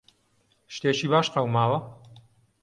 [0.75, 1.79] شتێکی باش قەوماوە؟